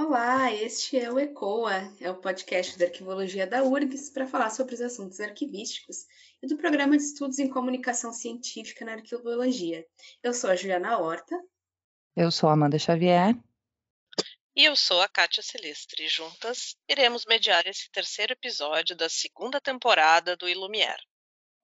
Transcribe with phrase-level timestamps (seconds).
[0.00, 4.72] Olá, este é o ECOA, é o podcast da Arquivologia da URGS para falar sobre
[4.76, 6.06] os assuntos arquivísticos
[6.40, 9.84] e do Programa de Estudos em Comunicação Científica na Arquivologia.
[10.22, 11.36] Eu sou a Juliana Horta.
[12.14, 13.34] Eu sou a Amanda Xavier.
[14.54, 16.06] E eu sou a Kátia Celestre.
[16.06, 21.00] Juntas iremos mediar esse terceiro episódio da segunda temporada do Ilumier,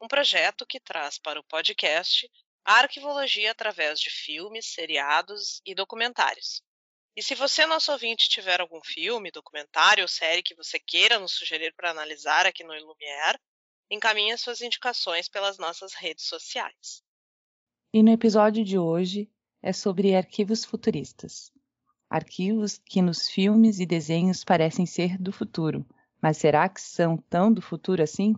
[0.00, 2.26] um projeto que traz para o podcast
[2.64, 6.62] a arquivologia através de filmes, seriados e documentários.
[7.14, 11.32] E se você, nosso ouvinte, tiver algum filme, documentário ou série que você queira nos
[11.32, 13.38] sugerir para analisar aqui no Ilumier,
[13.90, 17.02] encaminhe suas indicações pelas nossas redes sociais.
[17.92, 19.30] E no episódio de hoje
[19.62, 21.52] é sobre arquivos futuristas.
[22.08, 25.86] Arquivos que nos filmes e desenhos parecem ser do futuro,
[26.20, 28.34] mas será que são tão do futuro assim?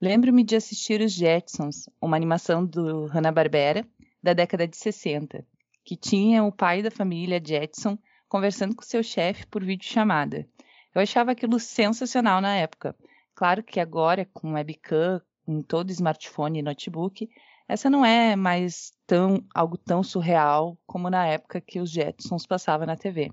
[0.00, 3.86] Lembro-me de assistir Os Jetsons, uma animação do Hanna-Barbera
[4.22, 5.46] da década de 60,
[5.84, 10.48] que tinha o pai da família Jetson conversando com seu chefe por videochamada.
[10.94, 12.96] Eu achava aquilo sensacional na época.
[13.34, 17.28] Claro que agora, com webcam em todo smartphone e notebook,
[17.68, 22.86] essa não é mais tão algo tão surreal como na época que os Jetsons passavam
[22.86, 23.30] na TV.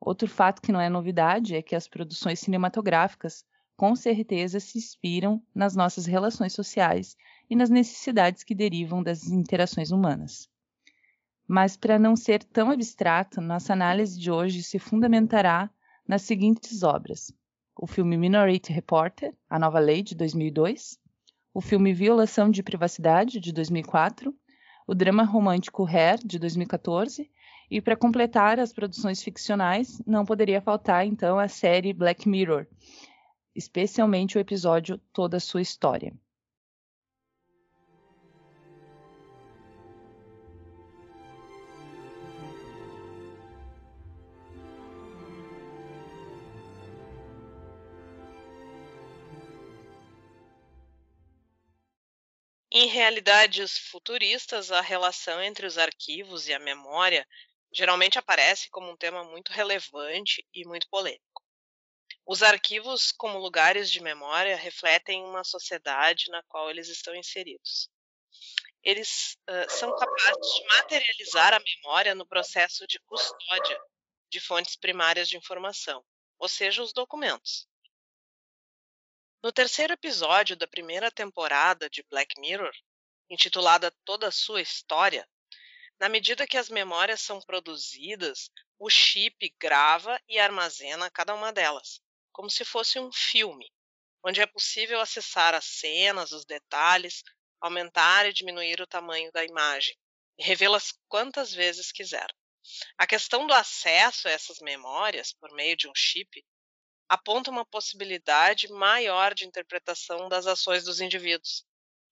[0.00, 3.44] Outro fato que não é novidade é que as produções cinematográficas
[3.76, 7.16] com certeza se inspiram nas nossas relações sociais
[7.48, 10.48] e nas necessidades que derivam das interações humanas.
[11.52, 15.68] Mas, para não ser tão abstrato, nossa análise de hoje se fundamentará
[16.06, 17.32] nas seguintes obras:
[17.76, 20.96] o filme Minority Reporter, A Nova Lei, de 2002,
[21.52, 24.32] o filme Violação de Privacidade, de 2004,
[24.86, 27.28] o drama romântico Hair, de 2014,
[27.68, 32.64] e para completar as produções ficcionais, não poderia faltar então a série Black Mirror,
[33.56, 36.14] especialmente o episódio Toda a Sua História.
[52.82, 57.28] Em realidades futuristas, a relação entre os arquivos e a memória
[57.70, 61.44] geralmente aparece como um tema muito relevante e muito polêmico.
[62.24, 67.90] Os arquivos, como lugares de memória, refletem uma sociedade na qual eles estão inseridos.
[68.82, 73.78] Eles uh, são capazes de materializar a memória no processo de custódia
[74.30, 76.02] de fontes primárias de informação,
[76.38, 77.68] ou seja, os documentos.
[79.42, 82.74] No terceiro episódio da primeira temporada de Black Mirror,
[83.30, 85.26] intitulada Toda Sua História,
[85.98, 92.02] na medida que as memórias são produzidas, o chip grava e armazena cada uma delas,
[92.30, 93.72] como se fosse um filme,
[94.22, 97.22] onde é possível acessar as cenas, os detalhes,
[97.62, 99.96] aumentar e diminuir o tamanho da imagem
[100.36, 102.28] e revê-las quantas vezes quiser.
[102.98, 106.44] A questão do acesso a essas memórias por meio de um chip
[107.10, 111.66] aponta uma possibilidade maior de interpretação das ações dos indivíduos,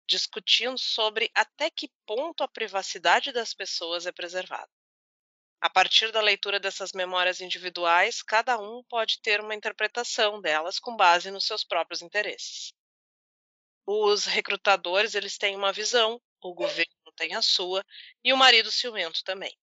[0.09, 4.69] discutindo sobre até que ponto a privacidade das pessoas é preservada.
[5.61, 10.97] A partir da leitura dessas memórias individuais, cada um pode ter uma interpretação delas com
[10.97, 12.73] base nos seus próprios interesses.
[13.87, 17.85] Os recrutadores eles têm uma visão, o governo tem a sua
[18.25, 19.57] e o marido ciumento também.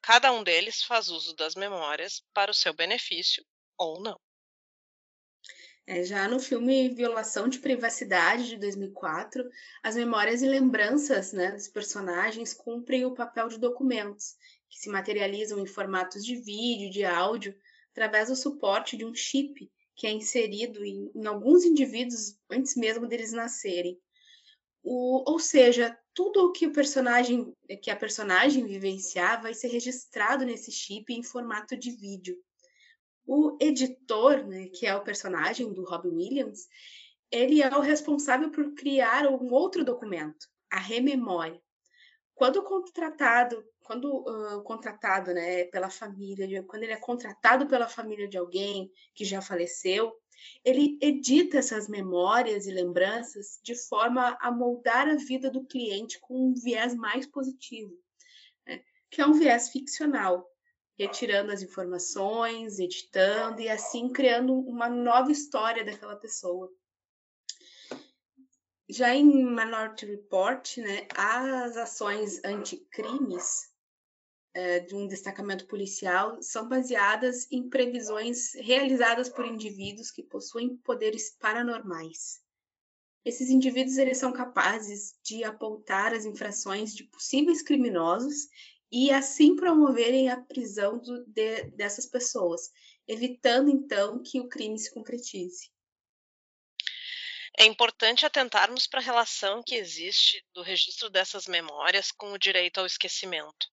[0.00, 3.44] Cada um deles faz uso das memórias para o seu benefício
[3.76, 4.18] ou não.
[5.86, 9.44] É, já no filme Violação de Privacidade, de 2004,
[9.82, 14.34] as memórias e lembranças né, dos personagens cumprem o papel de documentos,
[14.70, 17.54] que se materializam em formatos de vídeo, de áudio,
[17.92, 23.06] através do suporte de um chip que é inserido em, em alguns indivíduos antes mesmo
[23.06, 24.00] deles nascerem.
[24.82, 30.44] O, ou seja, tudo o que o personagem, que a personagem vivenciar vai ser registrado
[30.44, 32.36] nesse chip em formato de vídeo.
[33.26, 36.68] O editor, né, que é o personagem do Robin Williams,
[37.30, 41.60] ele é o responsável por criar um outro documento, a rememória.
[42.34, 48.36] Quando contratado, quando uh, contratado, né, pela família, quando ele é contratado pela família de
[48.36, 50.12] alguém que já faleceu,
[50.64, 56.48] ele edita essas memórias e lembranças de forma a moldar a vida do cliente com
[56.48, 57.96] um viés mais positivo,
[58.66, 60.48] né, que é um viés ficcional,
[60.98, 66.70] retirando as informações, editando e assim criando uma nova história daquela pessoa.
[68.88, 73.72] Já em Minority Report, né, as ações anticrimes
[74.52, 81.30] é, de um destacamento policial são baseadas em previsões realizadas por indivíduos que possuem poderes
[81.30, 82.40] paranormais.
[83.24, 88.48] Esses indivíduos eles são capazes de apontar as infrações de possíveis criminosos
[88.96, 92.70] e assim promoverem a prisão do, de, dessas pessoas,
[93.08, 95.68] evitando então que o crime se concretize.
[97.58, 102.78] É importante atentarmos para a relação que existe do registro dessas memórias com o direito
[102.78, 103.66] ao esquecimento.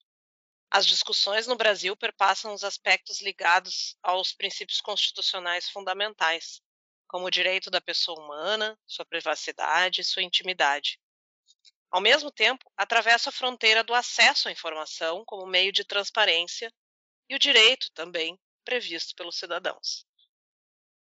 [0.72, 6.64] As discussões no Brasil perpassam os aspectos ligados aos princípios constitucionais fundamentais,
[7.08, 11.00] como o direito da pessoa humana, sua privacidade e sua intimidade.
[11.92, 16.72] Ao mesmo tempo, atravessa a fronteira do acesso à informação como meio de transparência
[17.30, 20.06] e o direito também previsto pelos cidadãos.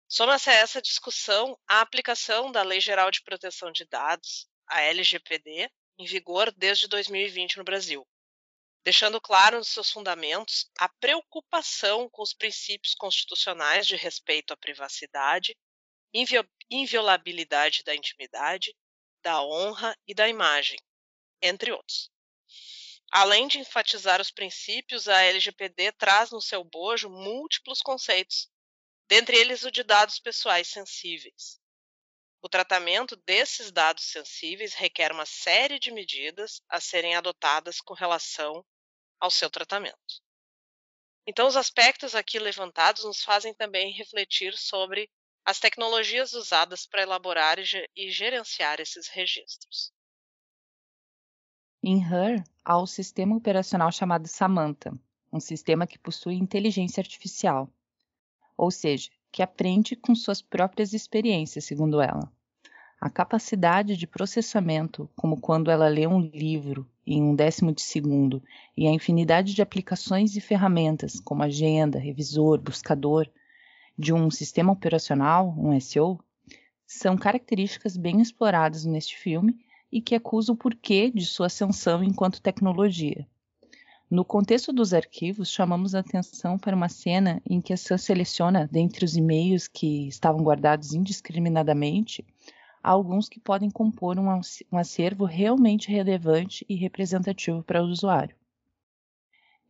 [0.08, 5.70] Soma-se a essa discussão a aplicação da Lei Geral de Proteção de Dados, a LGPD,
[5.98, 8.06] em vigor desde 2020 no Brasil,
[8.84, 15.56] deixando claro nos seus fundamentos a preocupação com os princípios constitucionais de respeito à privacidade,
[16.70, 18.74] inviolabilidade da intimidade,
[19.22, 20.78] da honra e da imagem,
[21.40, 22.10] entre outros.
[23.10, 28.50] Além de enfatizar os princípios, a LGPD traz no seu bojo múltiplos conceitos
[29.08, 31.60] dentre eles o de dados pessoais sensíveis.
[32.40, 38.64] O tratamento desses dados sensíveis requer uma série de medidas a serem adotadas com relação
[39.20, 40.22] ao seu tratamento.
[41.26, 45.10] Então, os aspectos aqui levantados nos fazem também refletir sobre
[45.44, 49.92] as tecnologias usadas para elaborar e gerenciar esses registros.
[51.82, 54.92] Em Her, há o sistema operacional chamado Samantha,
[55.32, 57.68] um sistema que possui inteligência artificial
[58.56, 62.30] ou seja, que aprende com suas próprias experiências, segundo ela.
[63.00, 68.40] A capacidade de processamento, como quando ela lê um livro em um décimo de segundo,
[68.76, 73.28] e a infinidade de aplicações e ferramentas, como agenda, revisor, buscador,
[73.98, 76.18] de um sistema operacional, um SEO,
[76.86, 79.56] são características bem exploradas neste filme
[79.90, 83.26] e que acusam o porquê de sua ascensão enquanto tecnologia.
[84.10, 88.68] No contexto dos arquivos, chamamos a atenção para uma cena em que a Sam seleciona,
[88.70, 92.24] dentre os e-mails que estavam guardados indiscriminadamente,
[92.82, 94.40] alguns que podem compor um,
[94.70, 98.36] um acervo realmente relevante e representativo para o usuário.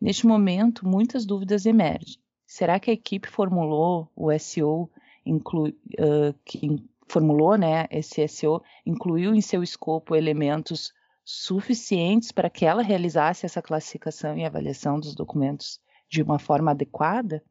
[0.00, 2.21] Neste momento, muitas dúvidas emergem.
[2.52, 4.90] Será que a equipe formulou o SEO,
[5.25, 10.93] inclui, uh, que formulou né, esse SEO, incluiu em seu escopo elementos
[11.25, 17.43] suficientes para que ela realizasse essa classificação e avaliação dos documentos de uma forma adequada?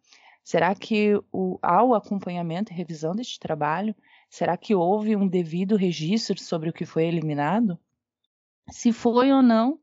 [0.44, 3.96] Será que o, ao acompanhamento e revisão deste trabalho,
[4.30, 7.76] será que houve um devido registro sobre o que foi eliminado?
[8.70, 9.80] Se foi ou não,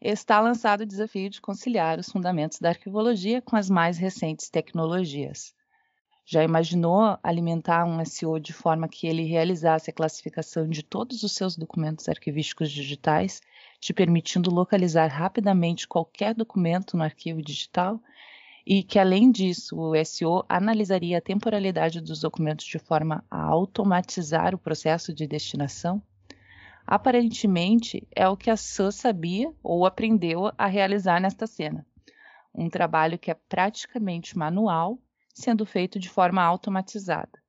[0.00, 5.54] está lançado o desafio de conciliar os fundamentos da arquivologia com as mais recentes tecnologias.
[6.24, 11.32] Já imaginou alimentar um SEO de forma que ele realizasse a classificação de todos os
[11.32, 13.40] seus documentos arquivísticos digitais,
[13.80, 17.98] te permitindo localizar rapidamente qualquer documento no arquivo digital?
[18.66, 24.54] E que, além disso, o SEO analisaria a temporalidade dos documentos de forma a automatizar
[24.54, 26.02] o processo de destinação?
[26.90, 31.86] Aparentemente, é o que a Sam sabia ou aprendeu a realizar nesta cena.
[32.54, 34.98] Um trabalho que é praticamente manual
[35.34, 37.42] sendo feito de forma automatizada.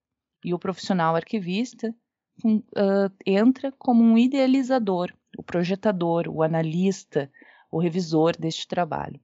[0.44, 1.96] E o profissional arquivista
[2.44, 7.32] uh, entra como um idealizador, o projetador, o analista,
[7.72, 9.22] o revisor deste trabalho.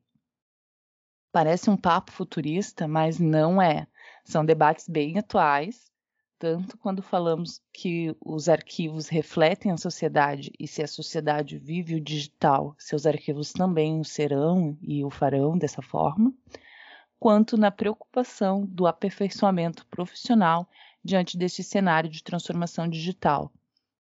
[1.29, 3.86] Parece um papo futurista, mas não é.
[4.24, 5.91] São debates bem atuais,
[6.38, 12.01] tanto quando falamos que os arquivos refletem a sociedade e se a sociedade vive o
[12.01, 16.34] digital, seus arquivos também o serão e o farão dessa forma,
[17.20, 20.68] quanto na preocupação do aperfeiçoamento profissional
[21.04, 23.51] diante deste cenário de transformação digital,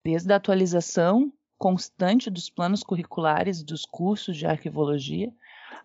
[0.05, 5.33] desde a atualização constante dos planos curriculares dos cursos de arquivologia,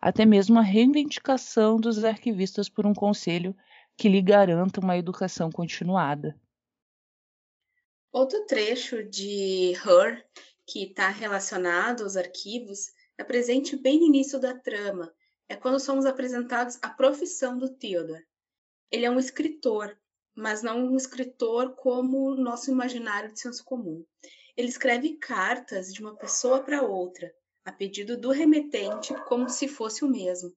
[0.02, 3.56] até mesmo a reivindicação dos arquivistas por um conselho
[3.98, 6.40] que lhe garanta uma educação continuada.
[8.12, 10.26] Outro trecho de Her
[10.66, 15.14] que está relacionado aos arquivos é presente bem no início da trama,
[15.48, 18.26] é quando somos apresentados a profissão do Theodore.
[18.92, 19.98] Ele é um escritor,
[20.34, 24.06] mas não um escritor como o nosso imaginário de senso comum.
[24.58, 27.34] Ele escreve cartas de uma pessoa para outra,
[27.64, 30.54] a pedido do remetente, como se fosse o mesmo.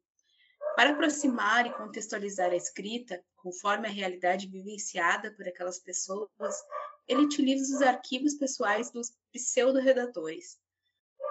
[0.78, 6.54] Para aproximar e contextualizar a escrita, conforme a realidade vivenciada por aquelas pessoas,
[7.08, 10.56] ele utiliza os arquivos pessoais dos pseudo-redatores.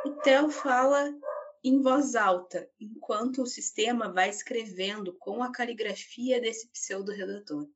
[0.05, 1.15] O Theo fala
[1.63, 7.69] em voz alta, enquanto o sistema vai escrevendo com a caligrafia desse pseudo-redator.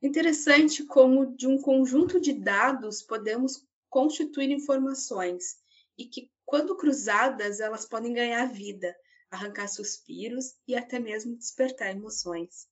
[0.00, 5.56] Interessante como de um conjunto de dados podemos constituir informações
[5.98, 8.94] e que, quando cruzadas, elas podem ganhar vida,
[9.34, 12.68] arrancar suspiros e até mesmo despertar emoções.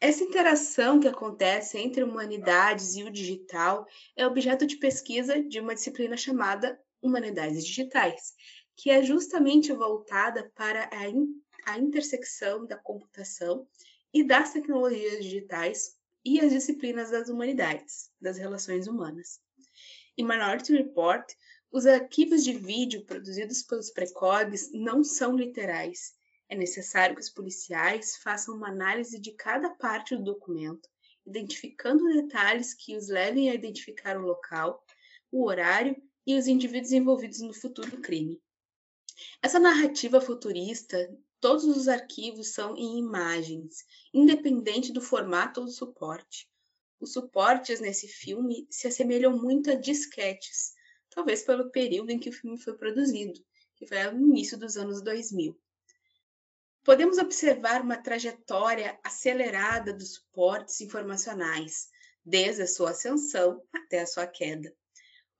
[0.00, 5.74] Essa interação que acontece entre humanidades e o digital é objeto de pesquisa de uma
[5.74, 8.34] disciplina chamada Humanidades Digitais,
[8.76, 13.66] que é justamente voltada para a, in a intersecção da computação
[14.12, 19.40] e das tecnologias digitais e as disciplinas das humanidades, das relações humanas.
[20.18, 21.24] Em Minority Report,
[21.72, 26.12] os arquivos de vídeo produzidos pelos precogs não são literais.
[26.46, 30.86] É necessário que os policiais façam uma análise de cada parte do documento,
[31.24, 34.84] identificando detalhes que os levem a identificar o local,
[35.30, 38.38] o horário e os indivíduos envolvidos no futuro crime.
[39.40, 41.10] Essa narrativa futurista,
[41.40, 46.46] todos os arquivos são em imagens, independente do formato ou do suporte.
[47.00, 50.74] Os suportes nesse filme se assemelham muito a disquetes,
[51.14, 53.38] talvez pelo período em que o filme foi produzido,
[53.76, 55.58] que foi no início dos anos 2000.
[56.84, 61.88] Podemos observar uma trajetória acelerada dos suportes informacionais,
[62.24, 64.74] desde a sua ascensão até a sua queda.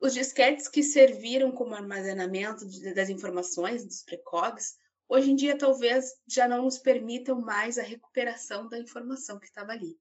[0.00, 2.64] Os disquetes que serviram como armazenamento
[2.94, 4.76] das informações dos precogs,
[5.08, 9.72] hoje em dia talvez já não nos permitam mais a recuperação da informação que estava
[9.72, 9.96] ali.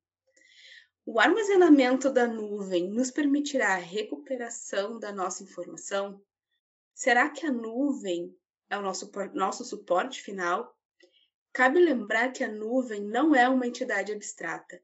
[1.14, 6.24] O armazenamento da nuvem nos permitirá a recuperação da nossa informação?
[6.94, 8.34] Será que a nuvem
[8.70, 10.74] é o nosso, nosso suporte final?
[11.52, 14.82] Cabe lembrar que a nuvem não é uma entidade abstrata.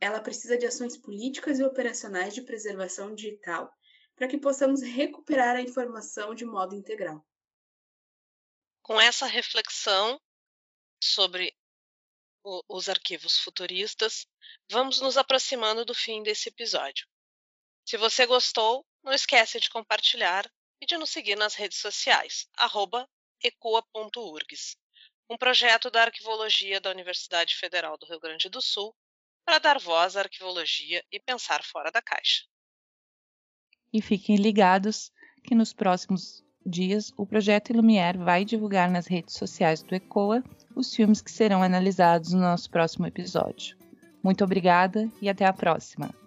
[0.00, 3.68] Ela precisa de ações políticas e operacionais de preservação digital
[4.14, 7.26] para que possamos recuperar a informação de modo integral.
[8.80, 10.20] Com essa reflexão
[11.02, 11.52] sobre
[12.68, 14.26] os arquivos futuristas,
[14.70, 17.06] vamos nos aproximando do fim desse episódio.
[17.84, 22.48] Se você gostou, não esqueça de compartilhar e de nos seguir nas redes sociais,
[23.42, 24.76] ecua.urgs,
[25.28, 28.94] um projeto da arquivologia da Universidade Federal do Rio Grande do Sul
[29.44, 32.44] para dar voz à arquivologia e pensar fora da caixa.
[33.92, 35.10] E fiquem ligados
[35.46, 40.42] que nos próximos dias o projeto Ilumier vai divulgar nas redes sociais do ECOA
[40.74, 43.76] os filmes que serão analisados no nosso próximo episódio.
[44.22, 46.23] Muito obrigada e até a próxima!